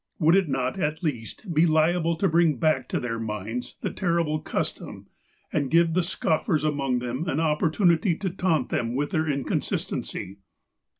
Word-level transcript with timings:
Would 0.17 0.35
it 0.35 0.49
not, 0.49 0.79
at 0.79 1.03
least, 1.03 1.53
be 1.53 1.67
liable 1.67 2.15
to 2.15 2.27
bring 2.27 2.57
back 2.57 2.89
to 2.89 2.99
their 2.99 3.19
minds 3.19 3.77
the 3.81 3.91
terrible 3.91 4.39
custom, 4.39 5.05
and 5.53 5.69
give 5.69 5.93
the 5.93 6.01
scoffers 6.01 6.63
among 6.63 6.97
them 6.97 7.27
an 7.27 7.39
opportunity 7.39 8.15
to 8.15 8.31
taunt 8.31 8.69
them 8.69 8.95
with 8.95 9.11
their 9.11 9.27
inconsistency 9.29 10.39